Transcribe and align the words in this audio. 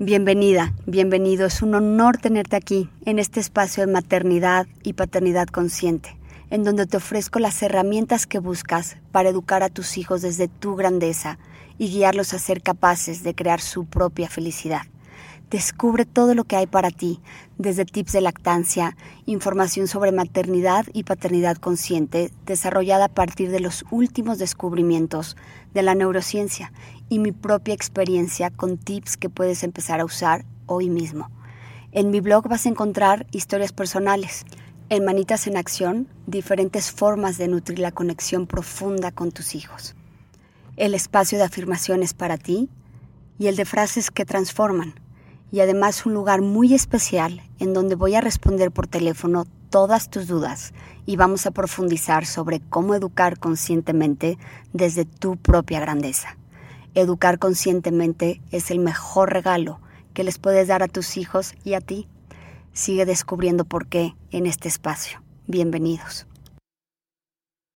Bienvenida, 0.00 0.74
bienvenido. 0.86 1.44
Es 1.44 1.60
un 1.60 1.74
honor 1.74 2.18
tenerte 2.18 2.54
aquí, 2.54 2.88
en 3.04 3.18
este 3.18 3.40
espacio 3.40 3.84
de 3.84 3.92
maternidad 3.92 4.68
y 4.84 4.92
paternidad 4.92 5.48
consciente, 5.48 6.16
en 6.50 6.62
donde 6.62 6.86
te 6.86 6.98
ofrezco 6.98 7.40
las 7.40 7.60
herramientas 7.64 8.28
que 8.28 8.38
buscas 8.38 8.96
para 9.10 9.28
educar 9.28 9.64
a 9.64 9.70
tus 9.70 9.98
hijos 9.98 10.22
desde 10.22 10.46
tu 10.46 10.76
grandeza 10.76 11.40
y 11.78 11.88
guiarlos 11.88 12.32
a 12.32 12.38
ser 12.38 12.62
capaces 12.62 13.24
de 13.24 13.34
crear 13.34 13.60
su 13.60 13.86
propia 13.86 14.28
felicidad. 14.28 14.82
Descubre 15.50 16.04
todo 16.04 16.34
lo 16.34 16.44
que 16.44 16.56
hay 16.56 16.66
para 16.66 16.90
ti, 16.90 17.20
desde 17.56 17.86
tips 17.86 18.12
de 18.12 18.20
lactancia, 18.20 18.98
información 19.24 19.88
sobre 19.88 20.12
maternidad 20.12 20.84
y 20.92 21.04
paternidad 21.04 21.56
consciente, 21.56 22.30
desarrollada 22.44 23.06
a 23.06 23.14
partir 23.14 23.50
de 23.50 23.60
los 23.60 23.86
últimos 23.90 24.38
descubrimientos 24.38 25.38
de 25.72 25.82
la 25.82 25.94
neurociencia 25.94 26.70
y 27.08 27.18
mi 27.18 27.32
propia 27.32 27.72
experiencia 27.72 28.50
con 28.50 28.76
tips 28.76 29.16
que 29.16 29.30
puedes 29.30 29.62
empezar 29.62 30.00
a 30.00 30.04
usar 30.04 30.44
hoy 30.66 30.90
mismo. 30.90 31.30
En 31.92 32.10
mi 32.10 32.20
blog 32.20 32.46
vas 32.46 32.66
a 32.66 32.68
encontrar 32.68 33.26
historias 33.32 33.72
personales, 33.72 34.44
en 34.90 35.06
Manitas 35.06 35.46
en 35.46 35.56
Acción, 35.56 36.08
diferentes 36.26 36.92
formas 36.92 37.38
de 37.38 37.48
nutrir 37.48 37.78
la 37.78 37.92
conexión 37.92 38.46
profunda 38.46 39.12
con 39.12 39.32
tus 39.32 39.54
hijos. 39.54 39.94
El 40.76 40.92
espacio 40.92 41.38
de 41.38 41.44
afirmaciones 41.44 42.12
para 42.12 42.36
ti 42.36 42.68
y 43.38 43.46
el 43.46 43.56
de 43.56 43.64
frases 43.64 44.10
que 44.10 44.26
transforman 44.26 44.94
y 45.50 45.60
además 45.60 46.06
un 46.06 46.14
lugar 46.14 46.42
muy 46.42 46.74
especial 46.74 47.42
en 47.58 47.72
donde 47.72 47.94
voy 47.94 48.14
a 48.14 48.20
responder 48.20 48.70
por 48.70 48.86
teléfono 48.86 49.46
todas 49.70 50.08
tus 50.08 50.26
dudas 50.26 50.72
y 51.06 51.16
vamos 51.16 51.46
a 51.46 51.50
profundizar 51.50 52.26
sobre 52.26 52.60
cómo 52.60 52.94
educar 52.94 53.38
conscientemente 53.38 54.38
desde 54.72 55.04
tu 55.04 55.36
propia 55.36 55.80
grandeza. 55.80 56.36
Educar 56.94 57.38
conscientemente 57.38 58.40
es 58.50 58.70
el 58.70 58.78
mejor 58.78 59.32
regalo 59.32 59.80
que 60.14 60.24
les 60.24 60.38
puedes 60.38 60.68
dar 60.68 60.82
a 60.82 60.88
tus 60.88 61.16
hijos 61.16 61.54
y 61.64 61.74
a 61.74 61.80
ti. 61.80 62.08
Sigue 62.72 63.06
descubriendo 63.06 63.64
por 63.64 63.86
qué 63.86 64.14
en 64.30 64.46
este 64.46 64.68
espacio. 64.68 65.22
Bienvenidos. 65.46 66.27